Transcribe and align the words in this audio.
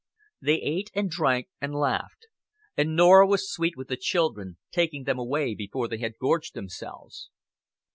They 0.41 0.55
ate 0.63 0.89
and 0.95 1.11
drank 1.11 1.49
and 1.61 1.75
laughed; 1.75 2.25
and 2.75 2.95
Norah 2.95 3.27
was 3.27 3.51
sweet 3.51 3.75
with 3.77 3.87
the 3.87 3.97
children, 3.97 4.57
taking 4.71 5.03
them 5.03 5.19
away 5.19 5.53
before 5.53 5.87
they 5.87 5.99
had 5.99 6.17
gorged 6.19 6.55
themselves. 6.55 7.29